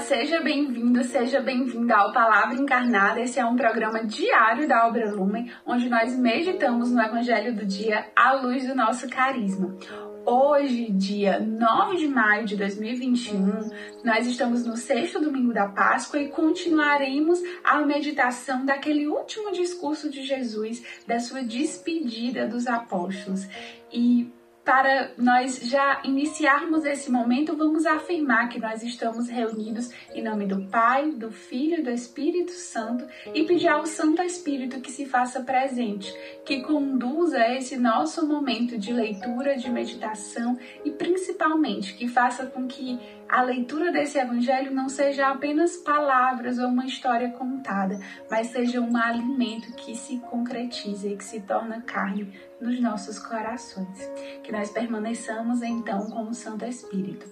Seja 0.00 0.40
bem-vindo, 0.40 1.02
seja 1.02 1.40
bem-vinda 1.40 1.96
ao 1.96 2.12
Palavra 2.12 2.54
Encarnada. 2.54 3.20
Esse 3.20 3.40
é 3.40 3.44
um 3.44 3.56
programa 3.56 4.04
diário 4.04 4.68
da 4.68 4.86
obra 4.86 5.10
Lumen, 5.10 5.50
onde 5.66 5.88
nós 5.88 6.16
meditamos 6.16 6.90
no 6.90 7.00
Evangelho 7.00 7.54
do 7.54 7.66
dia 7.66 8.06
à 8.14 8.32
luz 8.32 8.66
do 8.66 8.74
nosso 8.74 9.08
carisma. 9.08 9.76
Hoje, 10.24 10.90
dia 10.92 11.40
9 11.40 11.96
de 11.96 12.06
maio 12.06 12.46
de 12.46 12.56
2021, 12.56 13.70
nós 14.04 14.26
estamos 14.26 14.64
no 14.64 14.76
sexto 14.76 15.20
domingo 15.20 15.52
da 15.52 15.68
Páscoa 15.68 16.20
e 16.20 16.28
continuaremos 16.28 17.40
a 17.64 17.80
meditação 17.80 18.64
daquele 18.64 19.06
último 19.08 19.50
discurso 19.52 20.10
de 20.10 20.22
Jesus, 20.22 20.82
da 21.06 21.18
sua 21.18 21.42
despedida 21.42 22.46
dos 22.46 22.66
apóstolos. 22.66 23.48
E 23.92 24.30
para 24.68 25.12
nós 25.16 25.60
já 25.60 26.02
iniciarmos 26.04 26.84
esse 26.84 27.10
momento, 27.10 27.56
vamos 27.56 27.86
afirmar 27.86 28.50
que 28.50 28.60
nós 28.60 28.82
estamos 28.82 29.26
reunidos 29.26 29.88
em 30.14 30.22
nome 30.22 30.44
do 30.44 30.60
Pai, 30.66 31.10
do 31.10 31.30
Filho 31.30 31.78
e 31.78 31.82
do 31.82 31.90
Espírito 31.90 32.52
Santo 32.52 33.06
e 33.32 33.44
pedir 33.44 33.68
ao 33.68 33.86
Santo 33.86 34.20
Espírito 34.20 34.82
que 34.82 34.90
se 34.90 35.06
faça 35.06 35.40
presente, 35.40 36.14
que 36.44 36.60
conduza 36.60 37.48
esse 37.48 37.78
nosso 37.78 38.26
momento 38.26 38.76
de 38.76 38.92
leitura, 38.92 39.56
de 39.56 39.70
meditação 39.70 40.58
e 40.84 40.90
principalmente 40.90 41.94
que 41.94 42.06
faça 42.06 42.44
com 42.44 42.66
que 42.66 43.00
a 43.28 43.42
leitura 43.42 43.92
desse 43.92 44.18
evangelho 44.18 44.74
não 44.74 44.88
seja 44.88 45.28
apenas 45.28 45.76
palavras 45.76 46.58
ou 46.58 46.68
uma 46.68 46.86
história 46.86 47.30
contada, 47.30 48.00
mas 48.30 48.46
seja 48.46 48.80
um 48.80 48.96
alimento 48.96 49.72
que 49.74 49.94
se 49.94 50.18
concretiza 50.18 51.08
e 51.08 51.16
que 51.16 51.24
se 51.24 51.40
torna 51.42 51.82
carne 51.82 52.32
nos 52.58 52.80
nossos 52.80 53.18
corações. 53.18 53.98
Que 54.42 54.50
nós 54.50 54.70
permaneçamos 54.70 55.62
então 55.62 56.08
com 56.10 56.22
o 56.22 56.34
Santo 56.34 56.64
Espírito. 56.64 57.26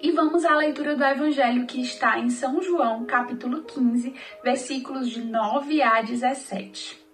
E 0.00 0.12
vamos 0.12 0.44
à 0.44 0.54
leitura 0.54 0.94
do 0.94 1.02
Evangelho 1.02 1.66
que 1.66 1.80
está 1.80 2.18
em 2.20 2.30
São 2.30 2.62
João, 2.62 3.04
capítulo 3.06 3.64
15, 3.64 4.14
versículos 4.44 5.08
de 5.08 5.24
9 5.24 5.82
a 5.82 6.00
17. 6.02 7.04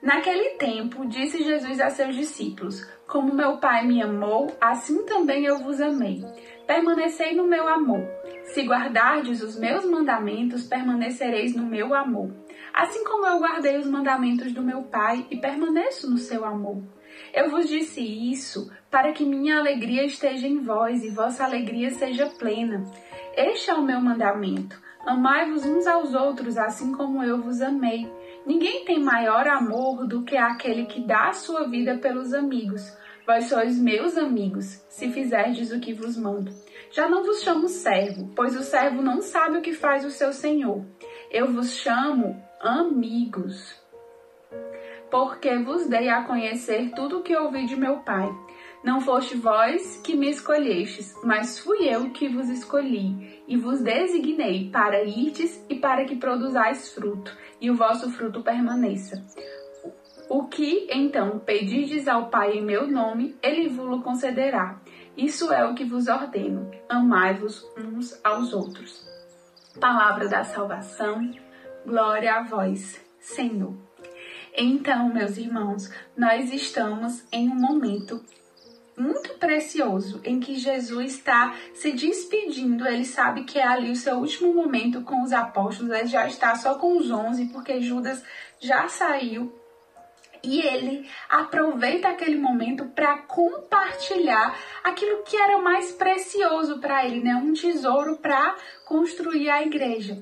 Naquele 0.00 0.50
tempo, 0.50 1.04
disse 1.06 1.42
Jesus 1.42 1.80
a 1.80 1.90
seus 1.90 2.14
discípulos: 2.14 2.88
Como 3.08 3.34
meu 3.34 3.58
Pai 3.58 3.84
me 3.84 4.00
amou, 4.00 4.56
assim 4.60 5.04
também 5.04 5.44
eu 5.44 5.58
vos 5.58 5.80
amei 5.80 6.24
permanecei 6.68 7.34
no 7.34 7.44
meu 7.44 7.66
amor. 7.66 8.06
Se 8.44 8.62
guardardes 8.62 9.42
os 9.42 9.58
meus 9.58 9.86
mandamentos, 9.86 10.64
permanecereis 10.64 11.56
no 11.56 11.64
meu 11.64 11.94
amor. 11.94 12.30
Assim 12.74 13.02
como 13.04 13.26
eu 13.26 13.38
guardei 13.38 13.78
os 13.78 13.86
mandamentos 13.86 14.52
do 14.52 14.62
meu 14.62 14.82
Pai 14.82 15.26
e 15.30 15.38
permaneço 15.38 16.10
no 16.10 16.18
seu 16.18 16.44
amor. 16.44 16.82
Eu 17.32 17.50
vos 17.50 17.66
disse 17.66 18.02
isso 18.02 18.70
para 18.90 19.12
que 19.12 19.24
minha 19.24 19.58
alegria 19.58 20.04
esteja 20.04 20.46
em 20.46 20.60
vós 20.60 21.02
e 21.02 21.08
vossa 21.08 21.42
alegria 21.42 21.90
seja 21.90 22.26
plena. 22.26 22.84
Este 23.34 23.70
é 23.70 23.74
o 23.74 23.82
meu 23.82 24.00
mandamento. 24.00 24.78
Amai-vos 25.06 25.64
uns 25.64 25.86
aos 25.86 26.12
outros, 26.12 26.58
assim 26.58 26.92
como 26.92 27.24
eu 27.24 27.40
vos 27.40 27.62
amei. 27.62 28.06
Ninguém 28.44 28.84
tem 28.84 29.02
maior 29.02 29.48
amor 29.48 30.06
do 30.06 30.22
que 30.22 30.36
aquele 30.36 30.84
que 30.84 31.00
dá 31.00 31.28
a 31.28 31.32
sua 31.32 31.66
vida 31.66 31.96
pelos 31.96 32.34
amigos. 32.34 32.82
Vós 33.28 33.44
sois 33.44 33.78
meus 33.78 34.16
amigos, 34.16 34.82
se 34.88 35.10
fizerdes 35.10 35.70
o 35.70 35.78
que 35.78 35.92
vos 35.92 36.16
mando. 36.16 36.50
Já 36.90 37.10
não 37.10 37.22
vos 37.22 37.42
chamo 37.42 37.68
servo, 37.68 38.32
pois 38.34 38.56
o 38.56 38.62
servo 38.62 39.02
não 39.02 39.20
sabe 39.20 39.58
o 39.58 39.60
que 39.60 39.74
faz 39.74 40.02
o 40.02 40.10
seu 40.10 40.32
senhor. 40.32 40.82
Eu 41.30 41.52
vos 41.52 41.72
chamo 41.72 42.42
amigos, 42.58 43.78
porque 45.10 45.58
vos 45.58 45.86
dei 45.86 46.08
a 46.08 46.22
conhecer 46.22 46.92
tudo 46.94 47.18
o 47.18 47.22
que 47.22 47.36
ouvi 47.36 47.66
de 47.66 47.76
meu 47.76 47.98
Pai. 47.98 48.34
Não 48.82 48.98
foste 48.98 49.36
vós 49.36 50.00
que 50.02 50.16
me 50.16 50.30
escolhestes, 50.30 51.14
mas 51.22 51.58
fui 51.58 51.86
eu 51.86 52.08
que 52.12 52.30
vos 52.30 52.48
escolhi 52.48 53.42
e 53.46 53.58
vos 53.58 53.82
designei 53.82 54.70
para 54.70 55.04
irdes 55.04 55.62
e 55.68 55.74
para 55.74 56.06
que 56.06 56.16
produzais 56.16 56.94
fruto, 56.94 57.36
e 57.60 57.70
o 57.70 57.76
vosso 57.76 58.10
fruto 58.10 58.42
permaneça 58.42 59.22
o 60.28 60.44
que 60.44 60.88
então 60.90 61.38
pedirdes 61.38 62.06
ao 62.06 62.28
Pai 62.28 62.58
em 62.58 62.62
meu 62.62 62.86
nome, 62.86 63.36
ele 63.42 63.68
vos 63.68 64.02
concederá. 64.02 64.78
Isso 65.16 65.52
é 65.52 65.66
o 65.66 65.74
que 65.74 65.84
vos 65.84 66.06
ordeno: 66.06 66.70
amai-vos 66.88 67.66
uns 67.76 68.18
aos 68.22 68.52
outros. 68.52 69.06
Palavra 69.80 70.28
da 70.28 70.44
salvação, 70.44 71.30
glória 71.86 72.34
a 72.34 72.42
vós, 72.42 73.04
Senhor. 73.18 73.74
Então, 74.56 75.12
meus 75.12 75.36
irmãos, 75.36 75.90
nós 76.16 76.52
estamos 76.52 77.24
em 77.32 77.48
um 77.48 77.54
momento 77.54 78.20
muito 78.96 79.34
precioso 79.34 80.20
em 80.24 80.40
que 80.40 80.56
Jesus 80.56 81.14
está 81.14 81.54
se 81.72 81.92
despedindo. 81.92 82.86
Ele 82.86 83.04
sabe 83.04 83.44
que 83.44 83.58
é 83.58 83.66
ali 83.66 83.90
o 83.90 83.96
seu 83.96 84.16
último 84.16 84.52
momento 84.52 85.02
com 85.02 85.22
os 85.22 85.32
apóstolos. 85.32 85.92
Ele 85.92 86.08
já 86.08 86.26
está 86.26 86.54
só 86.56 86.74
com 86.74 86.98
os 86.98 87.10
onze, 87.10 87.46
porque 87.46 87.80
Judas 87.80 88.22
já 88.60 88.88
saiu 88.88 89.52
e 90.42 90.60
ele 90.60 91.08
aproveita 91.28 92.08
aquele 92.08 92.36
momento 92.36 92.86
para 92.86 93.18
compartilhar 93.18 94.58
aquilo 94.82 95.22
que 95.22 95.36
era 95.36 95.58
mais 95.58 95.92
precioso 95.92 96.78
para 96.80 97.04
ele, 97.06 97.20
né? 97.20 97.34
Um 97.34 97.52
tesouro 97.52 98.16
para 98.18 98.56
construir 98.84 99.50
a 99.50 99.62
igreja. 99.62 100.20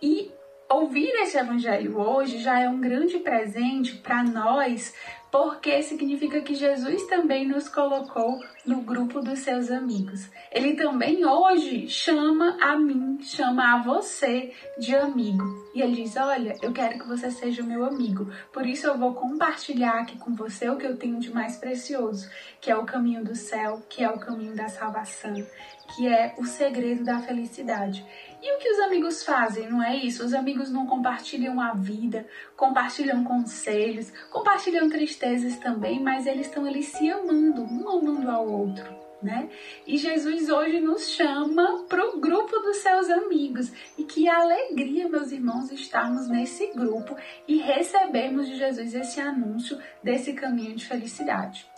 E 0.00 0.32
ouvir 0.68 1.10
esse 1.22 1.38
evangelho 1.38 1.98
hoje 1.98 2.38
já 2.38 2.60
é 2.60 2.68
um 2.68 2.80
grande 2.80 3.18
presente 3.18 3.96
para 3.96 4.22
nós, 4.22 4.94
porque 5.30 5.82
significa 5.82 6.40
que 6.40 6.54
Jesus 6.54 7.06
também 7.06 7.46
nos 7.46 7.68
colocou 7.68 8.38
no 8.64 8.80
grupo 8.80 9.20
dos 9.20 9.40
seus 9.40 9.70
amigos. 9.70 10.28
Ele 10.50 10.74
também 10.74 11.24
hoje 11.24 11.88
chama 11.88 12.56
a 12.60 12.78
mim, 12.78 13.18
chama 13.22 13.74
a 13.74 13.82
você 13.82 14.54
de 14.78 14.94
amigo. 14.94 15.44
E 15.74 15.82
ele 15.82 16.02
diz: 16.02 16.16
Olha, 16.16 16.56
eu 16.62 16.72
quero 16.72 16.98
que 16.98 17.06
você 17.06 17.30
seja 17.30 17.62
meu 17.62 17.84
amigo. 17.84 18.30
Por 18.52 18.66
isso 18.66 18.86
eu 18.86 18.96
vou 18.96 19.14
compartilhar 19.14 20.00
aqui 20.00 20.16
com 20.18 20.34
você 20.34 20.68
o 20.70 20.76
que 20.76 20.86
eu 20.86 20.96
tenho 20.96 21.18
de 21.18 21.32
mais 21.32 21.56
precioso, 21.56 22.28
que 22.60 22.70
é 22.70 22.76
o 22.76 22.86
caminho 22.86 23.22
do 23.22 23.34
céu, 23.34 23.82
que 23.88 24.02
é 24.02 24.08
o 24.08 24.18
caminho 24.18 24.54
da 24.54 24.68
salvação, 24.68 25.34
que 25.94 26.08
é 26.08 26.34
o 26.38 26.44
segredo 26.44 27.04
da 27.04 27.20
felicidade. 27.20 28.04
E 28.40 28.54
o 28.54 28.58
que 28.58 28.70
os 28.70 28.78
amigos 28.80 29.22
fazem, 29.24 29.68
não 29.68 29.82
é 29.82 29.96
isso? 29.96 30.24
Os 30.24 30.32
amigos 30.32 30.70
não 30.70 30.86
compartilham 30.86 31.60
a 31.60 31.72
vida, 31.74 32.26
compartilham 32.56 33.24
conselhos, 33.24 34.12
compartilham 34.30 34.88
tristezas 34.88 35.56
também, 35.56 36.00
mas 36.00 36.26
eles 36.26 36.46
estão 36.46 36.64
ali 36.64 36.82
se 36.82 37.10
amando, 37.10 37.62
um 37.62 37.88
amando 37.88 38.30
ao 38.30 38.48
outro. 38.48 39.08
Né? 39.20 39.48
E 39.84 39.98
Jesus 39.98 40.48
hoje 40.48 40.78
nos 40.80 41.08
chama 41.08 41.84
para 41.88 42.08
o 42.08 42.20
grupo 42.20 42.60
dos 42.60 42.76
seus 42.76 43.10
amigos. 43.10 43.72
E 43.98 44.04
que 44.04 44.28
alegria, 44.28 45.08
meus 45.08 45.32
irmãos, 45.32 45.72
estarmos 45.72 46.28
nesse 46.28 46.68
grupo 46.68 47.16
e 47.48 47.56
recebermos 47.56 48.46
de 48.46 48.56
Jesus 48.56 48.94
esse 48.94 49.20
anúncio 49.20 49.76
desse 50.04 50.34
caminho 50.34 50.76
de 50.76 50.86
felicidade. 50.86 51.68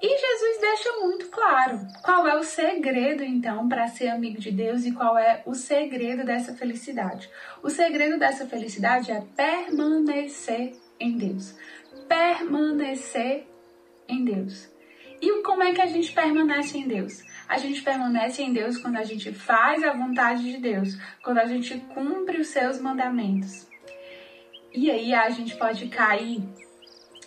E 0.00 0.08
Jesus 0.08 0.60
deixa 0.60 0.92
muito 1.00 1.28
claro 1.28 1.80
qual 2.04 2.26
é 2.26 2.36
o 2.36 2.44
segredo, 2.44 3.24
então, 3.24 3.68
para 3.68 3.88
ser 3.88 4.08
amigo 4.08 4.38
de 4.38 4.52
Deus 4.52 4.84
e 4.84 4.92
qual 4.92 5.18
é 5.18 5.42
o 5.44 5.54
segredo 5.54 6.24
dessa 6.24 6.54
felicidade. 6.54 7.28
O 7.62 7.68
segredo 7.68 8.16
dessa 8.16 8.46
felicidade 8.46 9.10
é 9.10 9.20
permanecer 9.36 10.76
em 11.00 11.16
Deus. 11.16 11.56
Permanecer 12.08 13.48
em 14.08 14.24
Deus. 14.24 14.68
E 15.20 15.42
como 15.42 15.64
é 15.64 15.72
que 15.72 15.80
a 15.80 15.86
gente 15.86 16.12
permanece 16.12 16.78
em 16.78 16.86
Deus? 16.86 17.20
A 17.48 17.58
gente 17.58 17.82
permanece 17.82 18.40
em 18.40 18.52
Deus 18.52 18.78
quando 18.78 18.98
a 18.98 19.04
gente 19.04 19.32
faz 19.32 19.82
a 19.82 19.92
vontade 19.92 20.44
de 20.44 20.58
Deus, 20.58 20.96
quando 21.24 21.38
a 21.38 21.46
gente 21.46 21.76
cumpre 21.92 22.40
os 22.40 22.48
seus 22.48 22.80
mandamentos. 22.80 23.66
E 24.72 24.90
aí 24.92 25.12
a 25.12 25.28
gente 25.30 25.56
pode 25.56 25.88
cair 25.88 26.40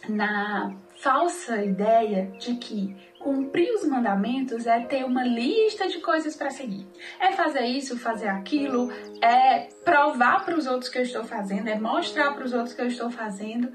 na 0.07 0.73
falsa 1.01 1.63
ideia 1.63 2.31
de 2.37 2.55
que 2.55 2.95
cumprir 3.19 3.73
os 3.73 3.83
mandamentos 3.85 4.67
é 4.67 4.81
ter 4.81 5.03
uma 5.03 5.23
lista 5.23 5.87
de 5.87 5.99
coisas 5.99 6.35
para 6.35 6.51
seguir. 6.51 6.87
É 7.19 7.31
fazer 7.31 7.65
isso, 7.65 7.97
fazer 7.97 8.27
aquilo, 8.27 8.91
é 9.19 9.69
provar 9.83 10.45
para 10.45 10.55
os 10.55 10.67
outros 10.67 10.89
que 10.89 10.99
eu 10.99 11.03
estou 11.03 11.23
fazendo, 11.23 11.67
é 11.67 11.79
mostrar 11.79 12.33
para 12.33 12.45
os 12.45 12.53
outros 12.53 12.75
que 12.75 12.81
eu 12.81 12.87
estou 12.87 13.09
fazendo, 13.09 13.71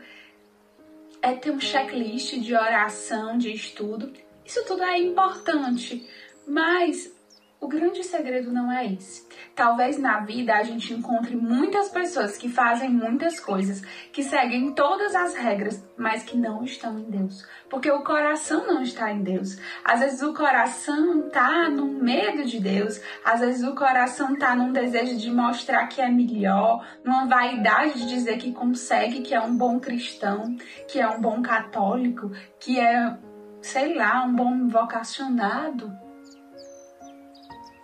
é 1.20 1.32
ter 1.32 1.50
um 1.50 1.60
checklist 1.60 2.38
de 2.38 2.54
oração, 2.54 3.36
de 3.36 3.52
estudo. 3.52 4.12
Isso 4.44 4.64
tudo 4.64 4.84
é 4.84 4.96
importante, 4.96 6.08
mas 6.46 7.12
o 7.58 7.68
grande 7.68 8.04
segredo 8.04 8.52
não 8.52 8.70
é 8.70 8.86
esse. 8.92 9.26
Talvez 9.54 9.98
na 9.98 10.20
vida 10.20 10.54
a 10.54 10.62
gente 10.62 10.92
encontre 10.92 11.34
muitas 11.34 11.88
pessoas 11.88 12.36
que 12.36 12.48
fazem 12.48 12.90
muitas 12.90 13.40
coisas, 13.40 13.80
que 14.12 14.22
seguem 14.22 14.74
todas 14.74 15.14
as 15.14 15.34
regras, 15.34 15.82
mas 15.96 16.22
que 16.22 16.36
não 16.36 16.62
estão 16.62 16.98
em 16.98 17.10
Deus. 17.10 17.46
Porque 17.70 17.90
o 17.90 18.04
coração 18.04 18.66
não 18.66 18.82
está 18.82 19.10
em 19.10 19.22
Deus. 19.22 19.58
Às 19.82 20.00
vezes 20.00 20.22
o 20.22 20.34
coração 20.34 21.26
está 21.26 21.70
no 21.70 21.86
medo 21.86 22.44
de 22.44 22.60
Deus, 22.60 23.00
às 23.24 23.40
vezes 23.40 23.66
o 23.66 23.74
coração 23.74 24.34
está 24.34 24.54
num 24.54 24.72
desejo 24.72 25.16
de 25.16 25.30
mostrar 25.30 25.86
que 25.86 26.00
é 26.00 26.08
melhor, 26.08 26.86
numa 27.02 27.26
vaidade 27.26 28.00
de 28.00 28.06
dizer 28.06 28.36
que 28.36 28.52
consegue, 28.52 29.22
que 29.22 29.34
é 29.34 29.40
um 29.40 29.56
bom 29.56 29.80
cristão, 29.80 30.54
que 30.88 31.00
é 31.00 31.08
um 31.08 31.20
bom 31.20 31.40
católico, 31.40 32.30
que 32.60 32.78
é, 32.78 33.16
sei 33.62 33.94
lá, 33.94 34.24
um 34.24 34.34
bom 34.34 34.68
vocacionado. 34.68 36.05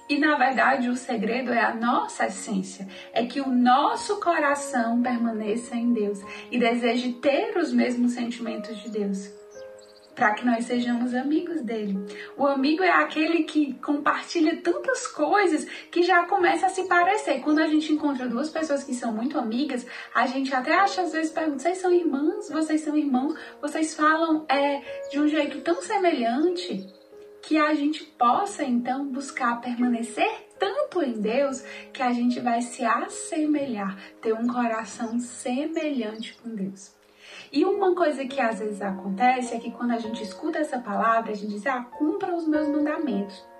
E 0.09 0.19
na 0.19 0.37
verdade 0.37 0.89
o 0.89 0.97
segredo 0.97 1.53
é 1.53 1.61
a 1.61 1.75
nossa 1.75 2.27
essência, 2.27 2.87
é 3.13 3.25
que 3.25 3.41
o 3.41 3.49
nosso 3.49 4.21
coração 4.21 5.01
permaneça 5.01 5.77
em 5.77 5.93
Deus 5.93 6.21
e 6.51 6.59
deseje 6.59 7.15
ter 7.15 7.57
os 7.57 7.73
mesmos 7.73 8.13
sentimentos 8.13 8.77
de 8.79 8.91
Deus, 8.91 9.33
para 10.15 10.35
que 10.35 10.45
nós 10.45 10.67
sejamos 10.67 11.15
amigos 11.15 11.63
dele. 11.63 11.99
O 12.37 12.47
amigo 12.47 12.83
é 12.83 12.91
aquele 12.91 13.45
que 13.45 13.75
compartilha 13.75 14.61
tantas 14.61 15.07
coisas 15.07 15.65
que 15.91 16.03
já 16.03 16.27
começa 16.27 16.67
a 16.67 16.71
se 16.71 16.87
parecer. 16.87 17.41
Quando 17.41 17.61
a 17.61 17.67
gente 17.67 17.93
encontra 17.93 18.29
duas 18.29 18.51
pessoas 18.51 18.85
que 18.85 18.95
são 18.95 19.13
muito 19.13 19.39
amigas, 19.39 19.87
a 20.15 20.27
gente 20.27 20.55
até 20.55 20.75
acha 20.75 21.03
às 21.03 21.13
vezes 21.13 21.33
pergunta: 21.33 21.61
vocês 21.61 21.79
são 21.79 21.93
irmãs? 21.93 22.51
Vocês 22.51 22.81
são 22.83 22.97
irmãos? 22.97 23.35
Vocês 23.63 23.95
falam 23.95 24.45
é, 24.49 24.83
de 25.11 25.19
um 25.19 25.29
jeito 25.29 25.61
tão 25.63 25.81
semelhante? 25.81 27.02
Que 27.43 27.59
a 27.59 27.75
gente 27.75 28.05
possa 28.05 28.65
então 28.65 29.07
buscar 29.07 29.61
permanecer 29.61 30.49
tanto 30.59 31.03
em 31.03 31.21
Deus 31.21 31.63
que 31.93 32.03
a 32.03 32.13
gente 32.13 32.39
vai 32.39 32.63
se 32.63 32.85
assemelhar, 32.85 33.99
ter 34.21 34.33
um 34.33 34.47
coração 34.47 35.19
semelhante 35.19 36.35
com 36.35 36.55
Deus. 36.55 36.95
E 37.53 37.65
uma 37.65 37.95
coisa 37.95 38.25
que 38.25 38.41
às 38.41 38.61
vezes 38.61 38.81
acontece 38.81 39.55
é 39.55 39.59
que 39.59 39.71
quando 39.73 39.91
a 39.91 39.99
gente 39.99 40.23
escuta 40.23 40.59
essa 40.59 40.79
palavra, 40.79 41.33
a 41.33 41.35
gente 41.35 41.53
diz: 41.53 41.67
"Ah, 41.67 41.83
cumpra 41.83 42.35
os 42.35 42.47
meus 42.47 42.69
mandamentos". 42.69 43.52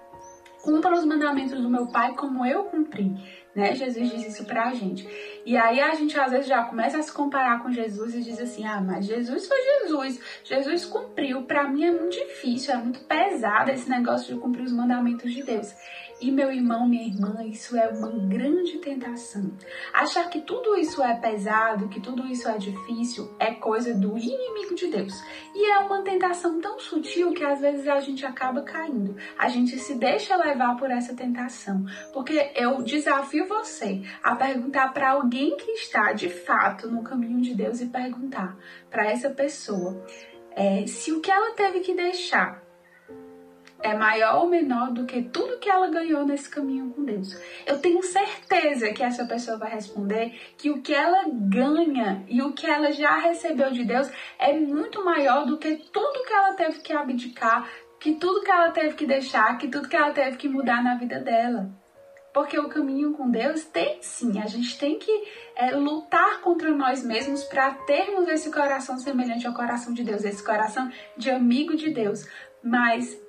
Cumpra 0.63 0.95
os 0.95 1.05
mandamentos 1.05 1.61
do 1.61 1.69
meu 1.69 1.87
Pai 1.89 2.15
como 2.15 2.47
eu 2.47 2.65
cumpri 2.65 3.15
né? 3.55 3.75
Jesus 3.75 4.11
diz 4.11 4.27
isso 4.27 4.45
pra 4.45 4.73
gente. 4.73 5.07
E 5.45 5.57
aí 5.57 5.81
a 5.81 5.95
gente 5.95 6.19
às 6.19 6.31
vezes 6.31 6.47
já 6.47 6.63
começa 6.65 6.99
a 6.99 7.03
se 7.03 7.13
comparar 7.13 7.63
com 7.63 7.71
Jesus 7.71 8.15
e 8.15 8.23
diz 8.23 8.41
assim: 8.41 8.65
"Ah, 8.65 8.81
mas 8.81 9.07
Jesus 9.07 9.47
foi 9.47 9.59
Jesus. 9.61 10.21
Jesus 10.45 10.85
cumpriu. 10.87 11.43
Para 11.43 11.69
mim 11.69 11.85
é 11.85 11.91
muito 11.91 12.13
difícil, 12.13 12.75
é 12.75 12.77
muito 12.79 13.01
pesado 13.01 13.71
esse 13.71 13.89
negócio 13.89 14.35
de 14.35 14.41
cumprir 14.41 14.65
os 14.65 14.73
mandamentos 14.73 15.33
de 15.33 15.43
Deus". 15.43 15.75
E 16.23 16.31
meu 16.31 16.53
irmão, 16.53 16.89
minha 16.89 17.03
irmã, 17.03 17.43
isso 17.43 17.77
é 17.77 17.89
uma 17.89 18.09
grande 18.29 18.79
tentação. 18.79 19.51
Achar 19.93 20.31
que 20.31 20.41
tudo 20.43 20.77
isso 20.77 21.03
é 21.03 21.17
pesado, 21.17 21.89
que 21.89 22.01
tudo 22.01 22.25
isso 22.29 22.49
é 22.49 22.57
difícil, 22.57 23.35
é 23.41 23.53
coisa 23.53 23.93
do 23.93 24.17
inimigo 24.17 24.73
de 24.77 24.87
Deus. 24.87 25.13
E 25.53 25.69
é 25.69 25.79
uma 25.81 26.03
tentação 26.03 26.61
tão 26.61 26.79
sutil 26.79 27.33
que 27.33 27.43
às 27.43 27.61
vezes 27.61 27.89
a 27.89 27.99
gente 27.99 28.25
acaba 28.25 28.63
caindo. 28.63 29.17
A 29.37 29.49
gente 29.49 29.77
se 29.81 29.97
deixa 29.97 30.37
levar 30.37 30.77
por 30.77 30.93
essa 30.93 31.13
tentação. 31.13 31.85
Porque 32.13 32.53
eu 32.55 32.81
desafio 32.83 33.49
você 33.49 34.01
a 34.23 34.37
perguntar 34.37 34.93
para 34.95 35.11
alguém 35.11 35.57
que 35.57 35.73
está 35.73 36.13
de 36.13 36.29
fato 36.29 36.89
no 36.89 37.03
caminho 37.03 37.41
de 37.41 37.53
Deus 37.53 37.81
e 37.81 37.87
perguntar 37.87 38.57
para 38.89 39.11
essa 39.11 39.29
pessoa 39.29 40.07
é, 40.55 40.87
se 40.87 41.11
o 41.11 41.21
que 41.21 41.33
ela 41.33 41.53
teve 41.57 41.81
que 41.81 41.95
deixar 41.95 42.62
é 43.83 43.95
maior 43.95 44.43
ou 44.43 44.49
menor 44.49 44.93
do 44.93 45.05
que 45.05 45.23
tudo 45.23 45.59
que 45.59 45.69
ela 45.69 45.89
ganhou 45.89 46.25
nesse 46.25 46.49
caminho 46.49 46.91
com 46.91 47.05
Deus. 47.05 47.37
Eu 47.67 47.79
tenho 47.79 48.03
certeza 48.03 48.93
que 48.93 49.03
essa 49.03 49.25
pessoa 49.27 49.59
vai 49.59 49.71
responder 49.71 50.39
que 50.57 50.71
o 50.71 50.81
que 50.81 50.95
ela 50.95 51.25
ganha 51.29 52.25
e 52.29 52.41
o 52.41 52.53
que 52.53 52.67
ela 52.67 52.93
já 52.93 53.17
recebeu 53.19 53.71
de 53.71 53.85
Deus 53.85 54.11
é 54.39 54.53
muito 54.53 55.05
maior 55.05 55.45
do 55.45 55.59
que 55.59 55.77
tudo 55.93 56.25
que 56.25 56.33
ela 56.33 56.55
teve 56.55 56.81
que 56.81 56.93
abdicar, 56.93 57.69
que 57.99 58.15
tudo 58.15 58.43
que 58.43 58.51
ela 58.51 58.71
teve 58.71 58.95
que 58.95 59.07
deixar, 59.07 59.59
que 59.59 59.69
tudo 59.69 59.89
que 59.89 59.97
ela 59.97 60.13
teve 60.13 60.37
que 60.37 60.49
mudar 60.49 60.83
na 60.83 60.97
vida 60.97 61.19
dela. 61.21 61.71
Porque 62.33 62.59
o 62.59 62.69
caminho 62.69 63.13
com 63.13 63.31
Deus 63.31 63.65
tem 63.65 63.99
sim, 64.01 64.41
a 64.41 64.47
gente 64.47 64.79
tem 64.79 64.99
que 64.99 65.13
é, 65.55 65.71
lutar 65.73 66.41
contra 66.41 66.71
nós 66.71 67.05
mesmos 67.05 67.45
para 67.45 67.73
termos 67.75 68.27
esse 68.27 68.51
coração 68.51 68.99
semelhante 68.99 69.47
ao 69.47 69.53
coração 69.53 69.93
de 69.93 70.03
Deus, 70.03 70.25
esse 70.25 70.43
coração 70.43 70.91
de 71.17 71.31
amigo 71.31 71.77
de 71.77 71.91
Deus. 71.91 72.27
Mas 72.65 73.21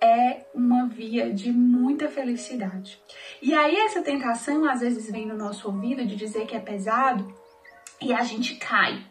é 0.00 0.46
uma 0.54 0.86
via 0.86 1.32
de 1.32 1.50
muita 1.52 2.08
felicidade. 2.08 3.00
E 3.42 3.54
aí 3.54 3.76
essa 3.76 4.02
tentação 4.02 4.64
às 4.64 4.80
vezes 4.80 5.10
vem 5.10 5.26
no 5.26 5.36
nosso 5.36 5.68
ouvido 5.68 6.06
de 6.06 6.16
dizer 6.16 6.46
que 6.46 6.56
é 6.56 6.60
pesado 6.60 7.32
e 8.00 8.12
a 8.12 8.22
gente 8.22 8.56
cai. 8.56 9.04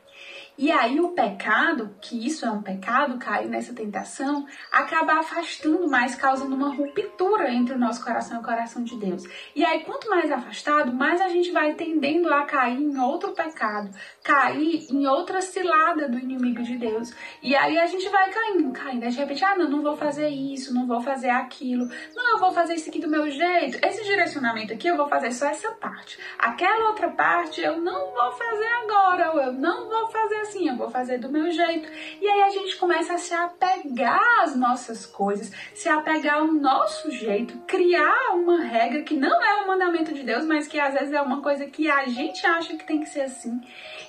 E 0.58 0.72
aí 0.72 1.00
o 1.00 1.10
pecado, 1.10 1.96
que 2.02 2.26
isso 2.26 2.44
é 2.44 2.50
um 2.50 2.64
pecado, 2.64 3.20
cair 3.20 3.48
nessa 3.48 3.74
tentação, 3.74 4.46
acaba 4.72 5.20
afastando 5.20 5.88
mais, 5.88 6.16
causando 6.16 6.56
uma 6.56 6.74
ruptura 6.74 7.54
entre 7.54 7.76
o 7.76 7.78
nosso 7.78 8.04
coração 8.04 8.38
e 8.38 8.40
o 8.40 8.44
coração 8.44 8.84
de 8.84 8.96
Deus. 8.98 9.24
E 9.56 9.64
aí 9.64 9.82
quanto 9.84 10.10
mais 10.10 10.32
afastado, 10.32 10.92
mais 10.92 11.22
a 11.22 11.28
gente 11.28 11.52
vai 11.52 11.76
tendendo 11.76 12.34
a 12.34 12.44
cair 12.46 12.82
em 12.82 12.98
outro 13.00 13.34
pecado, 13.34 13.92
cair 14.24 14.88
em 14.90 15.06
outra 15.06 15.42
cilada 15.42 16.10
do 16.10 16.18
inimigo 16.18 16.64
de 16.64 16.76
Deus. 16.76 17.14
E 17.44 17.56
aí 17.56 17.78
a 17.78 17.86
gente 17.86 18.10
vai 18.10 18.32
caindo, 18.32 18.72
caindo. 18.72 19.08
De 19.08 19.16
repente, 19.16 19.46
ah, 19.46 19.56
não, 19.56 19.70
não 19.70 19.84
vou 19.84 19.96
fazer 19.96 20.30
isso, 20.30 20.74
não 20.74 20.88
vou 20.88 21.02
fazer 21.02 21.30
aquilo. 21.30 21.88
Não, 22.16 22.32
eu 22.32 22.40
vou 22.40 22.52
fazer 22.52 22.74
isso 22.74 22.90
aqui 22.90 23.00
do 23.00 23.08
meu 23.08 23.30
jeito. 23.30 23.78
Esse 23.86 24.04
direcionamento 24.04 24.74
aqui 24.74 24.88
eu 24.88 24.98
vou 24.98 25.08
fazer 25.08 25.32
só 25.32 25.46
essa 25.46 25.72
parte. 25.74 26.18
Aquela 26.40 26.90
outra 26.90 27.10
parte 27.10 27.62
eu 27.62 27.80
não 27.80 28.12
vou 28.12 28.32
fazer 28.32 28.68
agora, 28.84 29.32
ou 29.34 29.42
eu 29.42 29.54
não 29.54 29.88
vou 29.88 30.08
fazer 30.08 30.47
assim, 30.48 30.68
eu 30.68 30.76
vou 30.76 30.90
fazer 30.90 31.18
do 31.18 31.32
meu 31.32 31.52
jeito. 31.52 31.90
E 32.22 32.28
aí 32.28 32.42
a 32.42 32.50
gente 32.50 32.78
começa 32.78 33.14
a 33.14 33.18
se 33.18 33.34
apegar 33.34 34.42
às 34.42 34.56
nossas 34.56 35.06
coisas, 35.06 35.52
se 35.74 35.90
apegar 35.90 36.36
ao 36.36 36.48
nosso 36.48 37.12
jeito, 37.12 37.58
criar 37.68 38.34
uma 38.34 38.62
regra 38.62 39.04
que 39.04 39.16
não 39.16 39.44
é 39.44 39.64
o 39.64 39.68
mandamento 39.68 40.14
de 40.14 40.24
Deus, 40.24 40.46
mas 40.46 40.68
que 40.68 40.80
às 40.80 40.94
vezes 40.94 41.14
é 41.14 41.22
uma 41.22 41.42
coisa 41.42 41.66
que 41.68 41.90
a 41.90 42.06
gente 42.06 42.46
acha 42.46 42.76
que 42.76 42.86
tem 42.86 43.00
que 43.00 43.10
ser 43.10 43.22
assim. 43.22 43.60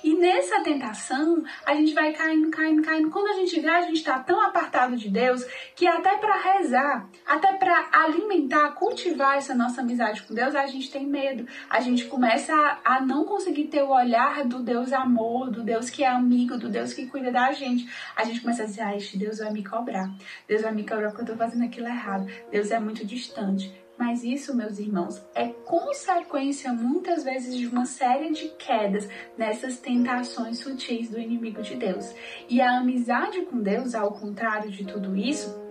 E 0.03 0.15
nessa 0.15 0.61
tentação, 0.61 1.43
a 1.65 1.75
gente 1.75 1.93
vai 1.93 2.13
caindo, 2.13 2.49
caindo, 2.49 2.81
caindo. 2.81 3.09
Quando 3.09 3.27
a 3.27 3.33
gente 3.33 3.59
vê, 3.59 3.69
a 3.69 3.81
gente 3.81 3.97
está 3.97 4.19
tão 4.19 4.41
apartado 4.41 4.95
de 4.95 5.09
Deus 5.09 5.45
que 5.75 5.85
até 5.85 6.17
para 6.17 6.37
rezar, 6.37 7.09
até 7.27 7.53
para 7.53 7.89
alimentar, 7.91 8.71
cultivar 8.71 9.37
essa 9.37 9.53
nossa 9.53 9.81
amizade 9.81 10.23
com 10.23 10.33
Deus, 10.33 10.55
a 10.55 10.65
gente 10.67 10.89
tem 10.89 11.05
medo. 11.05 11.45
A 11.69 11.81
gente 11.81 12.05
começa 12.05 12.53
a, 12.53 12.95
a 12.95 13.01
não 13.01 13.25
conseguir 13.25 13.65
ter 13.65 13.83
o 13.83 13.89
olhar 13.89 14.45
do 14.45 14.59
Deus 14.59 14.93
amor, 14.93 15.49
do 15.49 15.63
Deus 15.63 15.89
que 15.89 16.03
é 16.03 16.09
amigo, 16.29 16.57
do 16.57 16.69
Deus 16.69 16.93
que 16.93 17.07
cuida 17.07 17.31
da 17.31 17.51
gente. 17.51 17.89
A 18.15 18.23
gente 18.23 18.41
começa 18.41 18.61
a 18.61 18.65
dizer, 18.67 18.81
ah, 18.81 18.95
este 18.95 19.17
Deus 19.17 19.39
vai 19.39 19.51
me 19.51 19.63
cobrar. 19.63 20.13
Deus 20.47 20.61
vai 20.61 20.71
me 20.71 20.83
cobrar 20.83 21.07
porque 21.07 21.21
eu 21.21 21.33
estou 21.33 21.37
fazendo 21.37 21.65
aquilo 21.65 21.87
errado. 21.87 22.27
Deus 22.51 22.69
é 22.69 22.79
muito 22.79 23.03
distante. 23.03 23.73
Mas 23.97 24.23
isso, 24.23 24.55
meus 24.55 24.77
irmãos, 24.79 25.21
é 25.33 25.47
consequência 25.47 26.71
muitas 26.71 27.23
vezes 27.23 27.57
de 27.57 27.67
uma 27.67 27.85
série 27.85 28.31
de 28.31 28.47
quedas 28.49 29.09
nessas 29.37 29.77
tentações 29.77 30.59
sutis 30.59 31.09
do 31.09 31.19
inimigo 31.19 31.61
de 31.63 31.75
Deus. 31.75 32.13
E 32.47 32.61
a 32.61 32.77
amizade 32.77 33.41
com 33.41 33.59
Deus, 33.59 33.95
ao 33.95 34.11
contrário 34.11 34.69
de 34.69 34.85
tudo 34.85 35.17
isso, 35.17 35.68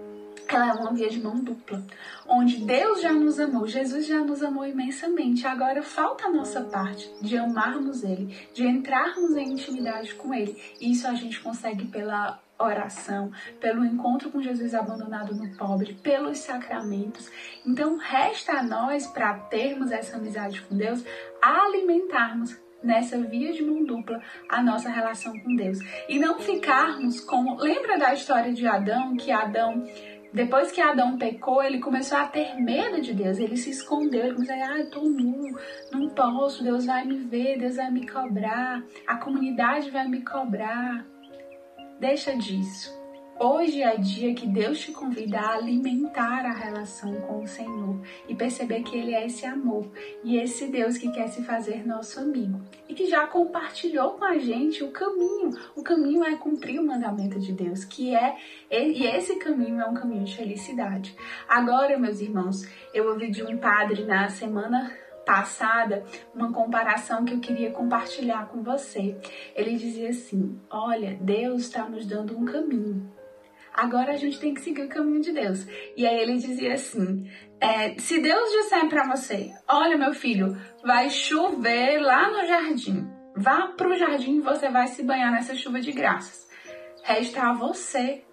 ela 0.54 0.70
é 0.70 0.72
uma 0.72 0.92
via 0.92 1.08
de 1.08 1.20
mão 1.20 1.38
dupla, 1.38 1.82
onde 2.26 2.58
Deus 2.58 3.00
já 3.00 3.12
nos 3.12 3.38
amou, 3.38 3.66
Jesus 3.66 4.06
já 4.06 4.20
nos 4.20 4.42
amou 4.42 4.66
imensamente. 4.66 5.46
Agora 5.46 5.82
falta 5.82 6.26
a 6.26 6.30
nossa 6.30 6.62
parte 6.62 7.10
de 7.20 7.36
amarmos 7.36 8.02
Ele, 8.02 8.36
de 8.54 8.66
entrarmos 8.66 9.36
em 9.36 9.52
intimidade 9.52 10.14
com 10.14 10.34
Ele. 10.34 10.60
E 10.80 10.92
isso 10.92 11.06
a 11.06 11.14
gente 11.14 11.40
consegue 11.40 11.86
pela 11.86 12.40
oração, 12.58 13.30
pelo 13.60 13.84
encontro 13.84 14.30
com 14.30 14.42
Jesus 14.42 14.74
abandonado 14.74 15.34
no 15.34 15.56
pobre, 15.56 15.94
pelos 15.94 16.38
sacramentos. 16.38 17.30
Então, 17.64 17.96
resta 17.96 18.58
a 18.58 18.62
nós, 18.62 19.06
para 19.06 19.34
termos 19.34 19.92
essa 19.92 20.16
amizade 20.16 20.60
com 20.62 20.76
Deus, 20.76 21.04
alimentarmos 21.40 22.58
nessa 22.82 23.18
via 23.18 23.52
de 23.52 23.62
mão 23.62 23.84
dupla 23.84 24.20
a 24.48 24.62
nossa 24.62 24.88
relação 24.88 25.32
com 25.40 25.54
Deus 25.56 25.78
e 26.08 26.18
não 26.18 26.38
ficarmos 26.38 27.20
como 27.20 27.56
lembra 27.60 27.98
da 27.98 28.14
história 28.14 28.52
de 28.52 28.66
Adão 28.66 29.16
que 29.16 29.30
Adão 29.32 29.84
depois 30.32 30.70
que 30.70 30.80
Adão 30.80 31.16
pecou, 31.16 31.62
ele 31.62 31.78
começou 31.78 32.18
a 32.18 32.26
ter 32.26 32.54
medo 32.60 33.00
de 33.00 33.14
Deus. 33.14 33.38
Ele 33.38 33.56
se 33.56 33.70
escondeu. 33.70 34.24
Ele 34.24 34.34
começou 34.34 34.54
a 34.54 34.58
dizer, 34.58 34.72
ah, 34.72 34.78
eu 34.78 34.90
tô 34.90 35.00
nu, 35.02 35.58
não 35.90 36.08
posso, 36.10 36.62
Deus 36.62 36.86
vai 36.86 37.04
me 37.04 37.16
ver, 37.18 37.58
Deus 37.58 37.76
vai 37.76 37.90
me 37.90 38.06
cobrar, 38.06 38.82
a 39.06 39.16
comunidade 39.16 39.90
vai 39.90 40.06
me 40.06 40.22
cobrar. 40.22 41.06
Deixa 41.98 42.36
disso. 42.36 42.97
Hoje 43.40 43.82
é 43.82 43.96
dia 43.96 44.34
que 44.34 44.48
Deus 44.48 44.80
te 44.80 44.90
convida 44.90 45.38
a 45.38 45.54
alimentar 45.54 46.44
a 46.44 46.52
relação 46.52 47.14
com 47.20 47.44
o 47.44 47.46
Senhor 47.46 48.00
e 48.28 48.34
perceber 48.34 48.82
que 48.82 48.96
Ele 48.96 49.14
é 49.14 49.26
esse 49.26 49.46
amor 49.46 49.88
e 50.24 50.36
esse 50.36 50.66
Deus 50.66 50.98
que 50.98 51.08
quer 51.12 51.28
se 51.28 51.44
fazer 51.44 51.86
nosso 51.86 52.18
amigo 52.18 52.60
e 52.88 52.94
que 52.94 53.06
já 53.06 53.28
compartilhou 53.28 54.14
com 54.14 54.24
a 54.24 54.38
gente 54.38 54.82
o 54.82 54.90
caminho. 54.90 55.52
O 55.76 55.84
caminho 55.84 56.24
é 56.24 56.34
cumprir 56.34 56.80
o 56.80 56.84
mandamento 56.84 57.38
de 57.38 57.52
Deus, 57.52 57.84
que 57.84 58.12
é 58.12 58.36
e 58.72 59.06
esse 59.06 59.36
caminho 59.36 59.80
é 59.80 59.86
um 59.86 59.94
caminho 59.94 60.24
de 60.24 60.34
felicidade. 60.34 61.14
Agora, 61.48 61.96
meus 61.96 62.20
irmãos, 62.20 62.68
eu 62.92 63.08
ouvi 63.08 63.30
de 63.30 63.44
um 63.44 63.56
padre 63.56 64.04
na 64.04 64.28
semana 64.28 64.90
passada 65.24 66.02
uma 66.34 66.52
comparação 66.52 67.24
que 67.24 67.34
eu 67.34 67.38
queria 67.38 67.70
compartilhar 67.70 68.48
com 68.48 68.64
você. 68.64 69.16
Ele 69.54 69.76
dizia 69.76 70.08
assim: 70.08 70.58
Olha, 70.68 71.16
Deus 71.20 71.62
está 71.62 71.88
nos 71.88 72.04
dando 72.04 72.36
um 72.36 72.44
caminho 72.44 73.16
agora 73.78 74.12
a 74.12 74.16
gente 74.16 74.40
tem 74.40 74.52
que 74.52 74.60
seguir 74.60 74.82
o 74.82 74.88
caminho 74.88 75.20
de 75.20 75.32
Deus. 75.32 75.66
E 75.96 76.06
aí 76.06 76.18
ele 76.20 76.36
dizia 76.36 76.74
assim: 76.74 77.30
é, 77.60 77.96
se 77.98 78.20
Deus 78.20 78.50
disser 78.50 78.88
para 78.88 79.08
você, 79.08 79.52
olha 79.68 79.96
meu 79.96 80.12
filho, 80.12 80.56
vai 80.84 81.08
chover 81.08 82.00
lá 82.00 82.28
no 82.30 82.46
jardim, 82.46 83.08
vá 83.36 83.68
pro 83.68 83.96
jardim 83.96 84.38
e 84.38 84.40
você 84.40 84.68
vai 84.68 84.88
se 84.88 85.02
banhar 85.02 85.30
nessa 85.30 85.54
chuva 85.54 85.80
de 85.80 85.92
graças. 85.92 86.48
Resta 87.04 87.48
a 87.48 87.54
você 87.54 88.24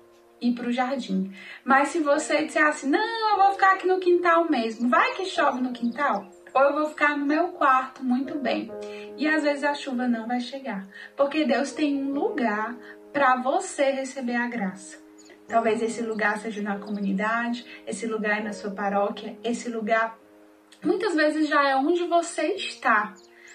ir 0.42 0.54
pro 0.54 0.72
jardim. 0.72 1.32
Mas 1.64 1.90
se 1.90 2.00
você 2.00 2.44
disser 2.44 2.66
assim, 2.66 2.90
não, 2.90 3.32
eu 3.32 3.38
vou 3.38 3.52
ficar 3.54 3.74
aqui 3.74 3.88
no 3.88 4.00
quintal 4.00 4.50
mesmo, 4.50 4.90
vai 4.90 5.14
que 5.14 5.26
chove 5.26 5.62
no 5.62 5.72
quintal. 5.72 6.28
Ou 6.54 6.62
eu 6.62 6.74
vou 6.74 6.90
ficar 6.90 7.18
no 7.18 7.26
meu 7.26 7.50
quarto, 7.50 8.04
muito 8.04 8.40
bem. 8.40 8.72
E 9.18 9.28
às 9.28 9.44
vezes 9.44 9.64
a 9.64 9.74
chuva 9.74 10.08
não 10.08 10.28
vai 10.28 10.40
chegar, 10.40 10.88
porque 11.16 11.46
Deus 11.46 11.72
tem 11.72 12.02
um 12.02 12.12
lugar 12.12 12.76
para 13.14 13.38
você 13.38 13.92
receber 13.92 14.36
a 14.36 14.48
graça. 14.48 15.05
Talvez 15.48 15.82
esse 15.82 16.02
lugar 16.02 16.38
seja 16.40 16.62
na 16.62 16.80
comunidade, 16.80 17.66
esse 17.86 18.08
lugar 18.08 18.40
é 18.40 18.44
na 18.44 18.54
sua 18.54 18.72
paróquia, 18.72 19.38
esse 19.44 19.70
lugar 19.70 20.18
muitas 20.84 21.16
vezes 21.16 21.48
já 21.48 21.70
é 21.70 21.76
onde 21.76 22.06
você 22.06 22.54
está, 22.54 23.14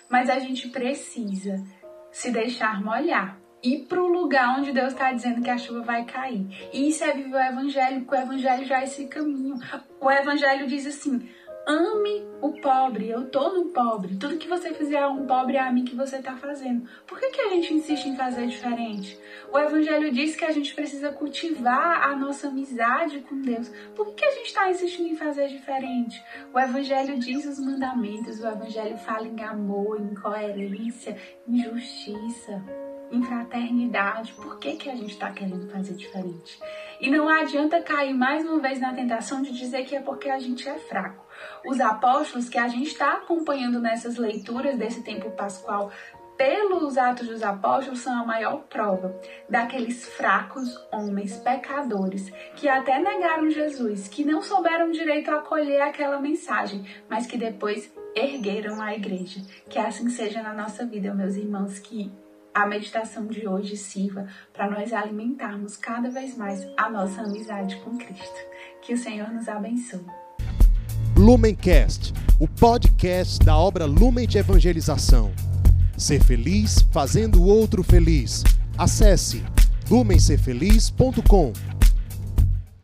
mas 0.09 0.31
a 0.31 0.39
gente 0.39 0.69
precisa 0.69 1.63
se 2.11 2.31
deixar 2.31 2.83
molhar. 2.83 3.39
Ir 3.63 3.85
para 3.87 4.03
o 4.03 4.09
lugar 4.09 4.59
onde 4.59 4.73
Deus 4.73 4.93
está 4.93 5.13
dizendo 5.13 5.43
que 5.43 5.51
a 5.51 5.59
chuva 5.59 5.83
vai 5.83 6.07
cair. 6.07 6.47
E 6.73 6.89
isso 6.89 7.05
é 7.05 7.13
viver 7.13 7.37
o 7.37 7.39
Evangelho, 7.39 8.01
porque 8.01 8.17
o 8.17 8.23
Evangelho 8.23 8.65
já 8.65 8.81
é 8.81 8.85
esse 8.85 9.07
caminho. 9.07 9.55
O 10.01 10.11
Evangelho 10.11 10.67
diz 10.67 10.87
assim: 10.87 11.29
Ame 11.67 12.27
o 12.41 12.53
pobre, 12.61 13.09
eu 13.09 13.31
tô 13.31 13.53
no 13.53 13.67
pobre. 13.67 14.17
Tudo 14.17 14.39
que 14.39 14.49
você 14.49 14.73
fizer 14.75 15.07
um 15.07 15.27
pobre 15.27 15.57
é 15.57 15.61
a 15.61 15.71
mim 15.71 15.85
que 15.85 15.95
você 15.95 16.21
tá 16.21 16.37
fazendo. 16.37 16.89
Por 17.07 17.19
que, 17.19 17.31
que 17.31 17.41
a 17.41 17.49
gente 17.51 17.75
insiste 17.75 18.07
em 18.07 18.17
fazer 18.17 18.47
diferente? 18.47 19.19
O 19.53 19.59
Evangelho 19.59 20.13
diz 20.13 20.35
que 20.35 20.45
a 20.45 20.51
gente 20.51 20.75
precisa 20.75 21.13
cultivar 21.13 22.09
a 22.09 22.17
nossa 22.17 22.49
amizade 22.49 23.21
com 23.21 23.41
Deus. 23.41 23.71
Por 23.95 24.07
que, 24.07 24.15
que 24.15 24.25
a 24.25 24.31
gente 24.33 24.47
está 24.47 24.71
insistindo 24.71 25.11
em 25.11 25.17
fazer 25.17 25.49
diferente? 25.49 26.23
O 26.53 26.59
Evangelho 26.59 27.19
diz 27.19 27.45
os 27.45 27.59
mandamentos, 27.59 28.41
o 28.41 28.47
Evangelho 28.47 28.97
fala 28.99 29.29
em 29.29 29.43
amor, 29.43 30.01
em 30.01 30.15
coerência, 30.15 31.17
em 31.47 31.63
justiça 31.63 32.63
em 33.11 33.23
fraternidade, 33.23 34.33
por 34.35 34.59
que, 34.59 34.77
que 34.77 34.89
a 34.89 34.95
gente 34.95 35.13
está 35.13 35.31
querendo 35.33 35.69
fazer 35.69 35.95
diferente? 35.95 36.59
E 37.01 37.11
não 37.11 37.29
adianta 37.29 37.81
cair 37.81 38.13
mais 38.13 38.45
uma 38.45 38.59
vez 38.59 38.79
na 38.79 38.93
tentação 38.93 39.41
de 39.41 39.53
dizer 39.53 39.85
que 39.85 39.97
é 39.97 40.01
porque 40.01 40.29
a 40.29 40.39
gente 40.39 40.69
é 40.69 40.79
fraco. 40.79 41.25
Os 41.65 41.81
apóstolos 41.81 42.49
que 42.49 42.59
a 42.59 42.69
gente 42.69 42.89
está 42.89 43.15
acompanhando 43.15 43.81
nessas 43.81 44.17
leituras 44.17 44.77
desse 44.77 45.03
tempo 45.03 45.31
pascual 45.31 45.91
pelos 46.37 46.97
Atos 46.97 47.29
dos 47.29 47.43
Apóstolos 47.43 48.01
são 48.01 48.23
a 48.23 48.25
maior 48.25 48.63
prova 48.63 49.15
daqueles 49.47 50.07
fracos 50.09 50.75
homens 50.91 51.37
pecadores 51.37 52.33
que 52.57 52.67
até 52.67 52.99
negaram 52.99 53.51
Jesus, 53.51 54.09
que 54.09 54.25
não 54.25 54.41
souberam 54.41 54.91
direito 54.91 55.31
acolher 55.31 55.83
aquela 55.83 56.19
mensagem, 56.19 56.83
mas 57.11 57.27
que 57.27 57.37
depois 57.37 57.93
ergueram 58.15 58.81
a 58.81 58.95
igreja. 58.95 59.43
Que 59.69 59.79
assim 59.79 60.09
seja 60.09 60.43
na 60.43 60.55
nossa 60.55 60.87
vida, 60.87 61.13
meus 61.13 61.37
irmãos, 61.37 61.79
que 61.79 62.11
a 62.55 62.67
meditação 62.67 63.27
de 63.27 63.47
hoje 63.47 63.77
sirva 63.77 64.27
para 64.53 64.71
nós 64.71 64.93
alimentarmos 64.93 65.77
cada 65.77 66.11
vez 66.11 66.37
mais 66.37 66.67
a 66.77 66.91
nossa 66.91 67.23
amizade 67.23 67.77
com 67.85 67.97
Cristo. 67.97 68.39
Que 68.83 68.95
o 68.95 68.99
Senhor 68.99 69.31
nos 69.31 69.49
abençoe. 69.49 70.05
Lumencast, 71.17 72.13
o 72.39 72.49
podcast 72.49 73.39
da 73.45 73.57
obra 73.57 73.85
Lumen 73.85 74.27
de 74.27 74.39
Evangelização. 74.39 75.33
Ser 75.97 76.23
feliz 76.25 76.83
fazendo 76.91 77.43
o 77.43 77.47
outro 77.47 77.83
feliz. 77.83 78.43
Acesse 78.79 79.45
lumencerfeliz.com. 79.91 81.53